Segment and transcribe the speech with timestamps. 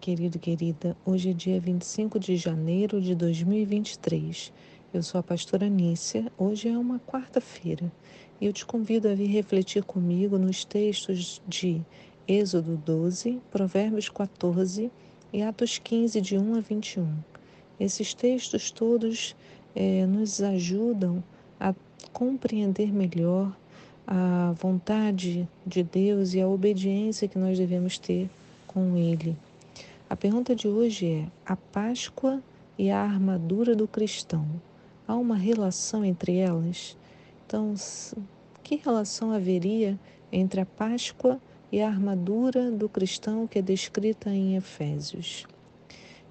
[0.00, 0.96] Querido e querida.
[1.04, 4.50] Hoje é dia 25 de janeiro de 2023.
[4.94, 6.32] Eu sou a pastora Nícia.
[6.38, 7.92] Hoje é uma quarta-feira
[8.40, 11.82] e eu te convido a vir refletir comigo nos textos de
[12.26, 14.90] Êxodo 12, Provérbios 14
[15.34, 17.14] e Atos 15, de 1 a 21.
[17.78, 19.36] Esses textos todos
[19.76, 21.22] é, nos ajudam
[21.60, 21.74] a
[22.10, 23.54] compreender melhor
[24.06, 28.30] a vontade de Deus e a obediência que nós devemos ter
[28.66, 29.36] com Ele.
[30.10, 32.42] A pergunta de hoje é: a Páscoa
[32.76, 34.44] e a armadura do cristão,
[35.06, 36.98] há uma relação entre elas?
[37.46, 37.74] Então,
[38.60, 39.96] que relação haveria
[40.32, 45.46] entre a Páscoa e a armadura do cristão que é descrita em Efésios?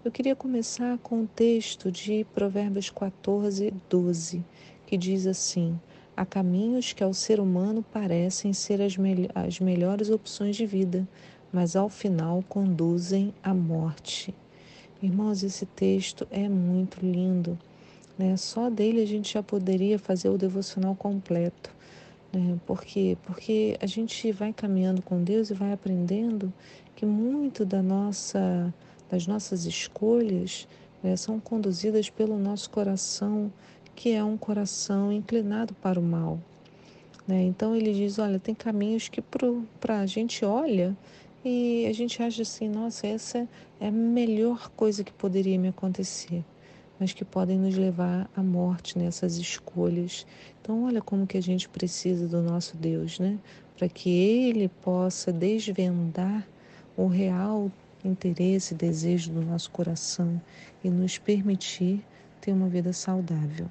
[0.04, 4.44] Eu queria começar com o texto de Provérbios 14, 12,
[4.86, 5.80] que diz assim:
[6.18, 11.08] Há caminhos que ao ser humano parecem ser as, me as melhores opções de vida,
[11.52, 14.33] mas ao final conduzem à morte.
[15.02, 17.58] Irmãos, esse texto é muito lindo.
[18.17, 18.36] Né?
[18.36, 21.73] Só dele a gente já poderia fazer o devocional completo.
[22.33, 22.58] Né?
[22.66, 23.17] Por quê?
[23.23, 26.53] Porque a gente vai caminhando com Deus e vai aprendendo
[26.95, 28.73] que muito da nossa,
[29.09, 30.67] das nossas escolhas
[31.02, 33.52] né, são conduzidas pelo nosso coração,
[33.95, 36.39] que é um coração inclinado para o mal.
[37.25, 37.44] Né?
[37.44, 40.95] Então ele diz: olha, tem caminhos que para a gente olha
[41.44, 43.48] e a gente acha assim, nossa, essa
[43.80, 46.44] é a melhor coisa que poderia me acontecer,
[47.00, 50.28] mas que podem nos levar à morte nessas escolhas.
[50.62, 53.40] Então, olha como que a gente precisa do nosso Deus, né?
[53.78, 56.46] Para que Ele possa desvendar
[56.98, 57.72] o real
[58.03, 60.42] interesse e desejo do nosso coração
[60.84, 62.06] e nos permitir
[62.42, 63.70] ter uma vida saudável.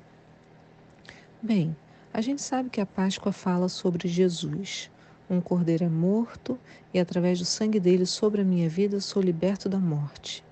[1.43, 1.77] Bem,
[2.13, 4.91] a gente sabe que a Páscoa fala sobre Jesus.
[5.31, 6.59] Um cordeiro é morto
[6.93, 10.43] e através do sangue dele sobre a minha vida sou liberto da morte.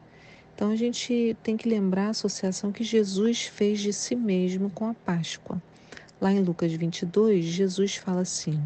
[0.55, 4.89] Então a gente tem que lembrar a associação que Jesus fez de si mesmo com
[4.89, 5.61] a Páscoa.
[6.21, 8.59] Lá em Lucas 22, Jesus fala assim: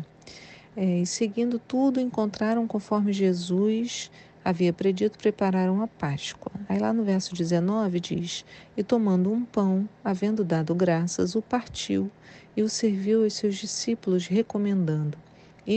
[0.76, 4.10] é, E seguindo tudo, encontraram conforme Jesus
[4.44, 6.52] havia predito, prepararam a Páscoa.
[6.68, 8.44] Aí lá no verso 19 diz:
[8.76, 12.10] E tomando um pão, havendo dado graças, o partiu
[12.56, 15.18] e o serviu aos seus discípulos, recomendando: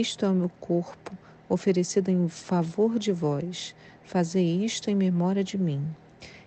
[0.00, 1.16] isto é o meu corpo,
[1.48, 3.74] oferecido em favor de vós.
[4.04, 5.86] Fazei isto em memória de mim.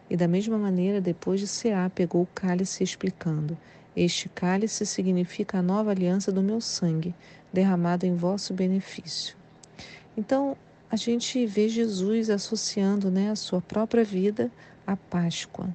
[0.10, 3.58] E da mesma maneira, depois de cear, pegou o cálice, explicando:
[3.96, 7.16] Este cálice significa a nova aliança do meu sangue,
[7.52, 9.36] derramado em vosso benefício.
[10.18, 10.58] Então,
[10.92, 14.52] a gente vê Jesus associando né, a sua própria vida
[14.86, 15.70] à Páscoa.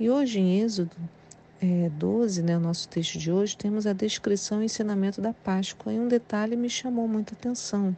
[0.00, 0.96] E hoje, em Êxodo,
[1.60, 5.92] é, 12, né, o nosso texto de hoje, temos a descrição e ensinamento da Páscoa.
[5.92, 7.96] E um detalhe me chamou muita atenção.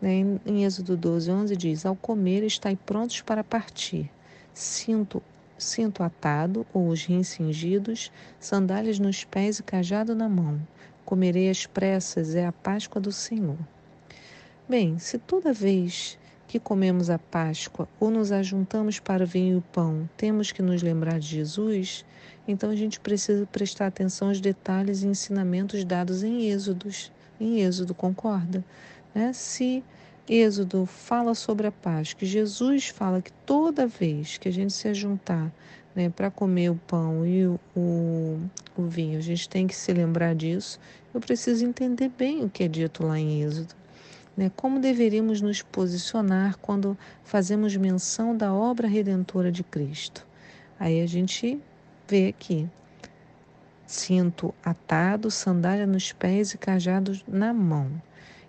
[0.00, 0.14] Né?
[0.14, 4.10] Em, em Êxodo 12, 11 diz: Ao comer, estai prontos para partir.
[4.52, 5.22] Cinto,
[5.56, 10.60] cinto atado ou os rins cingidos, sandálias nos pés e cajado na mão.
[11.04, 13.58] Comerei as pressas, é a Páscoa do Senhor.
[14.68, 16.18] Bem, se toda vez
[16.54, 20.62] que comemos a Páscoa ou nos ajuntamos para o vinho e o pão, temos que
[20.62, 22.04] nos lembrar de Jesus,
[22.46, 27.10] então a gente precisa prestar atenção aos detalhes e ensinamentos dados em Êxodos.
[27.40, 28.64] Em Êxodo, concorda?
[29.12, 29.32] Né?
[29.32, 29.82] Se
[30.28, 35.52] Êxodo fala sobre a Páscoa, Jesus fala que toda vez que a gente se ajuntar
[35.92, 38.40] né, para comer o pão e o, o,
[38.76, 40.78] o vinho, a gente tem que se lembrar disso.
[41.12, 43.74] Eu preciso entender bem o que é dito lá em Êxodo.
[44.36, 44.50] Né?
[44.56, 50.26] Como deveríamos nos posicionar quando fazemos menção da obra redentora de Cristo?
[50.78, 51.60] Aí a gente
[52.08, 52.68] vê aqui:
[53.86, 57.90] cinto atado, sandália nos pés e cajado na mão.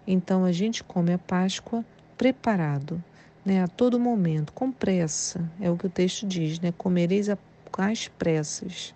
[0.08, 1.86] Então a gente come a Páscoa
[2.18, 3.04] preparado,
[3.44, 5.50] né, a todo momento, com pressa.
[5.60, 6.74] É o que o texto diz, né?
[6.78, 8.94] Comereis às pressas.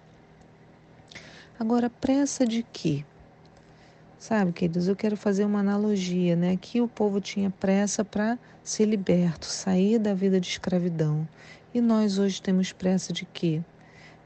[1.59, 3.03] Agora, pressa de quê?
[4.19, 6.51] Sabe, queridos, eu quero fazer uma analogia, né?
[6.51, 11.25] Aqui o povo tinha pressa para ser liberto, sair da vida de escravidão.
[11.74, 13.62] E nós hoje temos pressa de quê?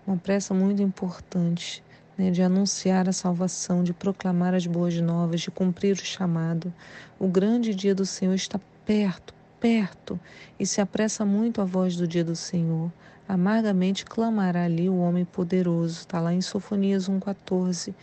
[0.07, 1.84] Uma pressa muito importante,
[2.18, 2.31] né?
[2.31, 6.74] de anunciar a salvação, de proclamar as boas novas, de cumprir o chamado.
[7.19, 10.19] O grande dia do Senhor está perto, perto,
[10.60, 12.92] e se apressa muito a voz do dia do Senhor.
[13.28, 16.00] Amargamente clamará ali o homem poderoso.
[16.00, 17.94] Está lá em Sofonias 1,14.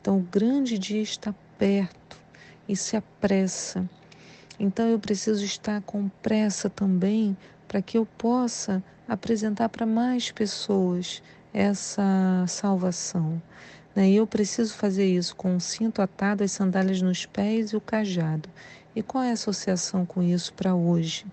[0.00, 2.16] Então, o grande dia está perto
[2.68, 3.88] e se apressa.
[4.58, 7.36] Então, eu preciso estar com pressa também
[7.68, 13.42] para que eu possa apresentar para mais pessoas essa salvação.
[13.94, 14.10] Né?
[14.10, 17.80] E eu preciso fazer isso com o cinto atado, as sandálias nos pés e o
[17.80, 18.48] cajado.
[18.94, 21.26] E qual é a associação com isso para hoje?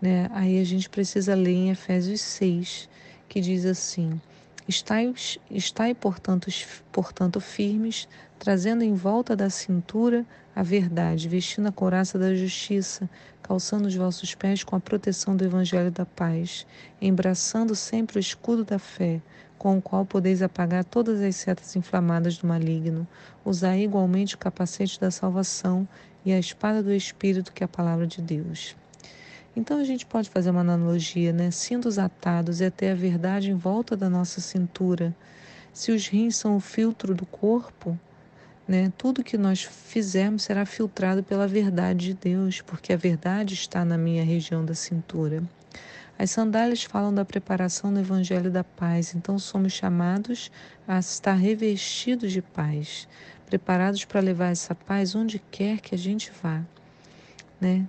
[0.00, 0.28] Né?
[0.32, 2.88] Aí a gente precisa ler em Efésios 6,
[3.28, 4.20] que diz assim:
[4.68, 5.14] Estai,
[5.50, 6.50] estai portanto,
[6.92, 8.06] portanto, firmes,
[8.38, 13.08] trazendo em volta da cintura a verdade, vestindo a couraça da justiça,
[13.42, 16.66] calçando os vossos pés com a proteção do evangelho da paz,
[17.00, 19.22] embraçando sempre o escudo da fé,
[19.56, 23.08] com o qual podeis apagar todas as setas inflamadas do maligno.
[23.46, 25.88] Usai igualmente o capacete da salvação
[26.26, 28.76] e a espada do Espírito, que é a palavra de Deus.
[29.58, 31.50] Então a gente pode fazer uma analogia, né?
[31.50, 35.12] Cintos atados e até a verdade em volta da nossa cintura.
[35.72, 37.98] Se os rins são o filtro do corpo,
[38.68, 38.92] né?
[38.96, 43.98] Tudo que nós fizermos será filtrado pela verdade de Deus, porque a verdade está na
[43.98, 45.42] minha região da cintura.
[46.16, 50.52] As sandálias falam da preparação do evangelho da paz, então somos chamados
[50.86, 53.08] a estar revestidos de paz,
[53.44, 56.62] preparados para levar essa paz onde quer que a gente vá,
[57.60, 57.84] né?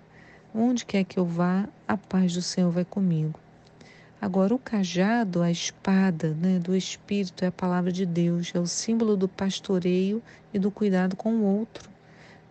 [0.54, 3.40] Onde quer que eu vá, a paz do Senhor vai comigo.
[4.22, 8.68] Agora, o cajado, a espada né, do Espírito, é a palavra de Deus, é o
[8.68, 10.22] símbolo do pastoreio
[10.54, 11.90] e do cuidado com o outro.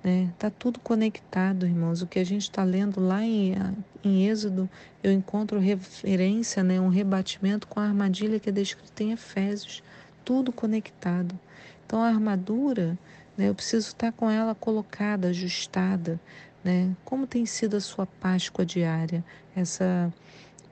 [0.02, 0.32] Né?
[0.38, 2.00] Tá tudo conectado, irmãos.
[2.00, 3.54] O que a gente está lendo lá em,
[4.02, 4.70] em Êxodo,
[5.02, 9.82] eu encontro referência, né, um rebatimento com a armadilha que é descrita em Efésios.
[10.24, 11.38] Tudo conectado.
[11.84, 12.98] Então, a armadura,
[13.36, 16.18] né, eu preciso estar com ela colocada, ajustada,
[16.62, 16.94] né?
[17.05, 19.25] Como tem sido a sua Páscoa diária,
[19.55, 20.12] essa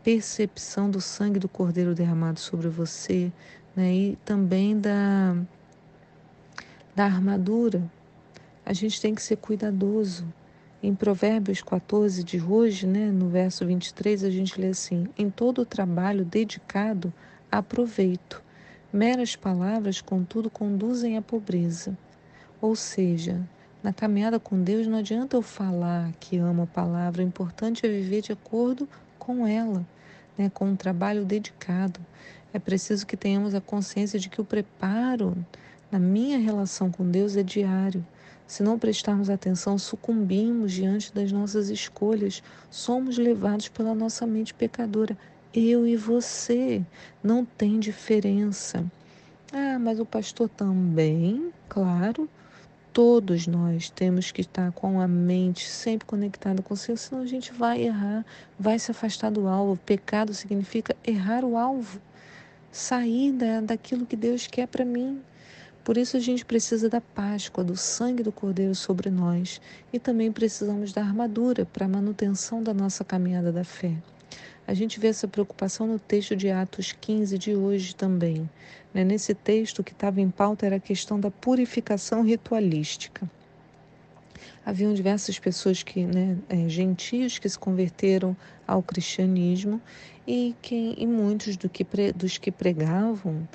[0.03, 3.33] percepção do sangue do Cordeiro derramado sobre você,
[3.75, 3.93] né?
[3.93, 5.37] E também da
[6.95, 7.83] da armadura.
[8.65, 10.27] A gente tem que ser cuidadoso.
[10.83, 15.63] Em Provérbios 14 de hoje, né, no verso 23, a gente lê assim: Em todo
[15.63, 17.13] o trabalho dedicado,
[17.51, 18.43] aproveito.
[18.93, 21.97] Meras palavras, contudo, conduzem à pobreza.
[22.61, 23.47] Ou seja,
[23.87, 27.89] na caminhada com Deus não adianta eu falar que amo a palavra, o importante é
[27.89, 29.87] viver de acordo com ela,
[30.37, 32.01] né, com um trabalho dedicado.
[32.53, 35.37] É preciso que tenhamos a consciência de que o preparo
[35.89, 38.05] na minha relação com Deus é diário.
[38.45, 45.17] Se não prestarmos atenção, sucumbimos diante das nossas escolhas, somos levados pela nossa mente pecadora.
[45.55, 46.83] Eu e você
[47.23, 48.85] não tem diferença.
[49.53, 52.29] Ah, mas o pastor também, claro,
[52.97, 57.27] Todos nós temos que estar com a mente sempre conectada com o Senhor, senão a
[57.27, 58.25] gente vai errar,
[58.59, 59.79] vai se afastar do alvo.
[59.85, 62.01] Pecado significa errar o alvo,
[62.73, 65.21] sair da, daquilo que Deus quer para mim.
[65.85, 69.61] Por isso a gente precisa da Páscoa, do sangue do Cordeiro sobre nós
[69.93, 73.93] e também precisamos da armadura para a manutenção da nossa caminhada da fé.
[74.67, 78.49] A gente vê essa preocupação no texto de Atos 15 de hoje também.
[78.93, 79.05] Né?
[79.05, 83.31] Nesse texto, o que estava em pauta era a questão da purificação ritualística.
[84.65, 88.37] Haviam diversas pessoas que, né, é, gentios que se converteram
[88.67, 89.81] ao cristianismo
[90.27, 93.49] e, e muitos do que, dos que pregavam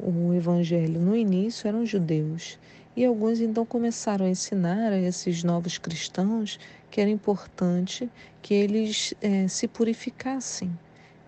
[0.00, 2.58] o evangelho no início eram judeus.
[2.96, 6.58] E alguns então começaram a ensinar a esses novos cristãos
[6.90, 8.10] que era importante
[8.42, 10.76] que eles é, se purificassem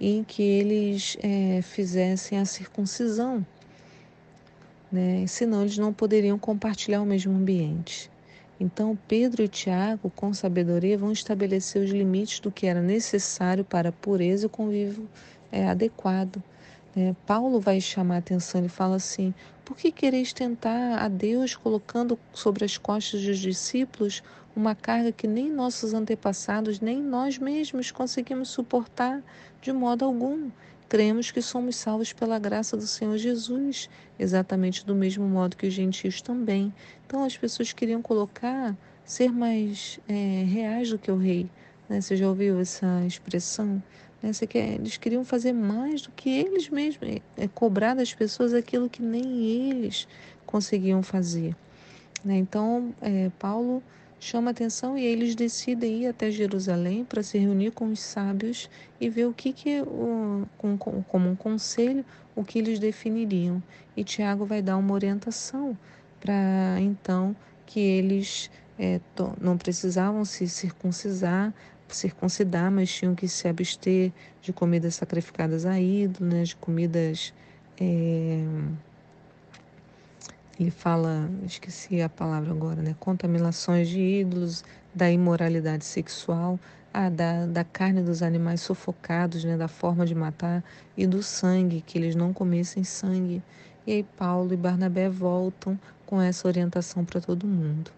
[0.00, 3.44] e que eles é, fizessem a circuncisão,
[4.90, 5.26] né?
[5.26, 8.10] senão eles não poderiam compartilhar o mesmo ambiente.
[8.58, 13.88] Então, Pedro e Tiago, com sabedoria, vão estabelecer os limites do que era necessário para
[13.88, 15.08] a pureza e o convívio
[15.50, 16.42] é, adequado.
[16.94, 17.16] Né?
[17.26, 19.32] Paulo vai chamar a atenção, ele fala assim:
[19.70, 24.20] por que quereis tentar a Deus colocando sobre as costas dos discípulos
[24.56, 29.22] uma carga que nem nossos antepassados, nem nós mesmos conseguimos suportar
[29.62, 30.50] de modo algum?
[30.88, 35.72] Cremos que somos salvos pela graça do Senhor Jesus, exatamente do mesmo modo que os
[35.72, 36.74] gentios também.
[37.06, 41.48] Então as pessoas queriam colocar, ser mais é, reais do que o rei.
[41.88, 42.00] Né?
[42.00, 43.80] Você já ouviu essa expressão?
[44.22, 44.30] Né?
[44.54, 49.02] Eles queriam fazer mais do que eles mesmos, é, é, cobrar das pessoas aquilo que
[49.02, 50.06] nem eles
[50.46, 51.54] conseguiam fazer.
[52.24, 52.36] Né?
[52.36, 53.82] Então, é, Paulo
[54.18, 58.68] chama atenção e eles decidem ir até Jerusalém para se reunir com os sábios
[59.00, 62.04] e ver o que, que o, com, como um conselho,
[62.36, 63.62] o que eles definiriam.
[63.96, 65.76] E Tiago vai dar uma orientação
[66.20, 67.34] para então
[67.64, 69.00] que eles é,
[69.40, 71.54] não precisavam se circuncisar,
[71.94, 77.32] circuncidar, mas tinham que se abster de comidas sacrificadas a ídolos, né, de comidas.
[77.80, 78.44] É,
[80.58, 82.94] ele fala, esqueci a palavra agora, né?
[83.00, 84.62] Contaminações de ídolos,
[84.94, 86.60] da imoralidade sexual,
[86.92, 89.56] ah, da, da carne dos animais sufocados, né?
[89.56, 90.62] Da forma de matar
[90.96, 93.42] e do sangue, que eles não comessem sangue.
[93.86, 97.90] E aí Paulo e Barnabé voltam com essa orientação para todo mundo.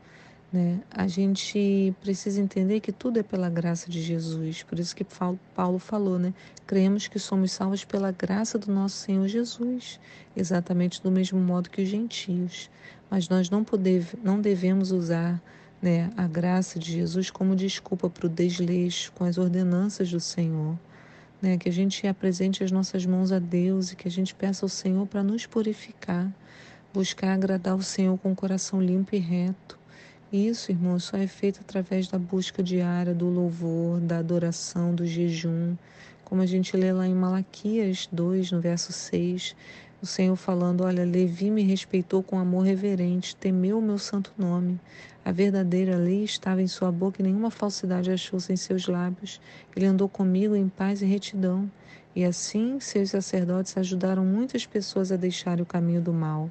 [0.53, 0.83] Né?
[0.91, 4.63] A gente precisa entender que tudo é pela graça de Jesus.
[4.63, 5.07] Por isso que
[5.55, 6.35] Paulo falou, né?
[6.67, 9.99] Cremos que somos salvos pela graça do nosso Senhor Jesus,
[10.37, 12.71] exatamente do mesmo modo que os gentios.
[13.11, 15.43] Mas nós não, poder, não devemos usar
[15.81, 20.79] né, a graça de Jesus como desculpa para o desleixo com as ordenanças do Senhor.
[21.41, 24.65] Né, que a gente apresente as nossas mãos a Deus e que a gente peça
[24.65, 26.31] ao Senhor para nos purificar,
[26.95, 29.82] buscar agradar o Senhor com o coração limpo e reto
[30.33, 35.77] isso, irmão, só é feito através da busca diária, do louvor, da adoração, do jejum.
[36.25, 39.55] Como a gente lê lá em Malaquias 2, no verso 6,
[40.01, 44.81] o Senhor falando: Olha, Levi me respeitou com amor reverente, temeu o meu santo nome.
[45.23, 49.39] A verdadeira lei estava em sua boca e nenhuma falsidade achou-se em seus lábios.
[49.77, 51.71] Ele andou comigo em paz e retidão.
[52.17, 56.51] E assim, seus sacerdotes ajudaram muitas pessoas a deixarem o caminho do mal.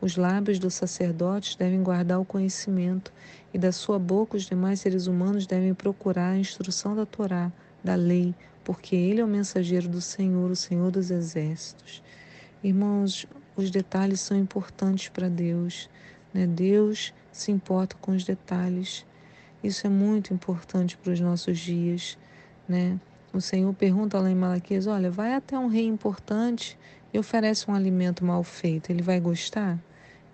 [0.00, 3.12] Os lábios dos sacerdotes devem guardar o conhecimento,
[3.52, 7.50] e da sua boca os demais seres humanos devem procurar a instrução da Torá,
[7.82, 12.02] da lei, porque ele é o mensageiro do Senhor, o Senhor dos exércitos.
[12.62, 13.26] Irmãos,
[13.56, 15.88] os detalhes são importantes para Deus.
[16.34, 16.46] Né?
[16.46, 19.06] Deus se importa com os detalhes.
[19.64, 22.18] Isso é muito importante para os nossos dias.
[22.68, 23.00] Né?
[23.32, 26.78] O Senhor pergunta lá em Malaquias: olha, vai até um rei importante
[27.12, 29.78] e oferece um alimento mal feito, ele vai gostar?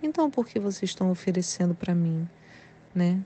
[0.02, 2.28] Então por que vocês estão oferecendo para mim,
[2.94, 3.20] né?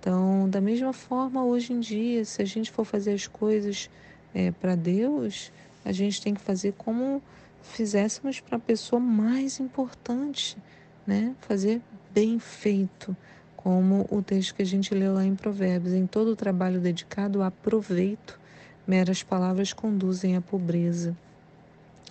[0.00, 3.88] Então, da mesma forma, hoje em dia, se a gente for fazer as coisas
[4.34, 5.50] é, para Deus,
[5.84, 7.22] a gente tem que fazer como
[7.62, 10.58] fizéssemos para a pessoa mais importante,
[11.06, 11.34] né?
[11.40, 11.80] Fazer
[12.12, 13.16] bem feito,
[13.56, 15.94] como o texto que a gente leu lá em Provérbios.
[15.94, 18.38] Em todo o trabalho dedicado há proveito,
[18.86, 21.16] meras palavras conduzem à pobreza.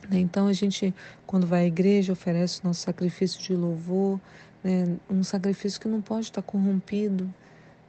[0.10, 0.20] Né?
[0.20, 0.94] Então a gente,
[1.26, 4.20] quando vai à igreja, oferece o nosso sacrifício de louvor,
[4.64, 4.98] né?
[5.10, 7.34] um sacrifício que não pode estar corrompido,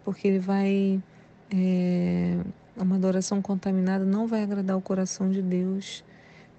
[0.04, 1.02] porque ele vai.
[1.50, 2.38] É,
[2.76, 6.02] uma adoração contaminada não vai agradar o coração de Deus.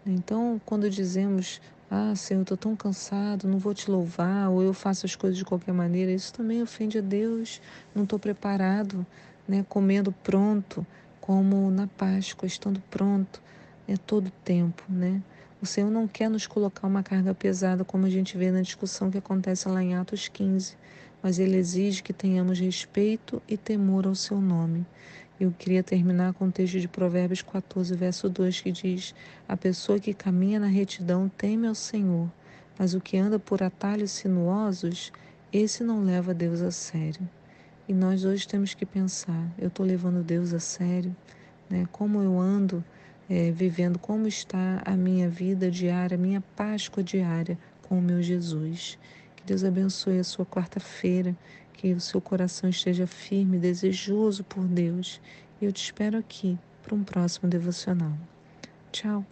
[0.06, 1.60] Então, quando dizemos,
[1.90, 5.44] ah, Senhor, estou tão cansado, não vou te louvar, ou eu faço as coisas de
[5.44, 7.62] qualquer maneira, isso também ofende a Deus.
[7.94, 9.06] Não estou preparado,
[9.48, 10.86] né, comendo pronto,
[11.20, 13.42] como na Páscoa, estando pronto,
[13.88, 15.22] é todo tempo, né?
[15.66, 19.10] O Senhor não quer nos colocar uma carga pesada, como a gente vê na discussão
[19.10, 20.78] que acontece lá em Atos 15,
[21.24, 24.86] mas Ele exige que tenhamos respeito e temor ao Seu nome.
[25.40, 29.16] Eu queria terminar com o texto de Provérbios 14, verso 2, que diz:
[29.48, 32.32] A pessoa que caminha na retidão teme ao Senhor,
[32.78, 35.12] mas o que anda por atalhos sinuosos,
[35.52, 37.28] esse não leva Deus a sério.
[37.88, 41.16] E nós hoje temos que pensar: eu estou levando Deus a sério?
[41.68, 41.88] Né?
[41.92, 42.84] Como eu ando
[43.30, 48.22] é, vivendo como está a minha vida diária, a minha Páscoa diária com o meu
[48.22, 48.98] Jesus.
[49.36, 51.36] Que Deus abençoe a sua quarta-feira,
[51.74, 55.22] que o seu coração esteja firme, desejoso por Deus.
[55.62, 58.14] E eu te espero aqui para um próximo devocional.
[58.92, 59.26] Tchau.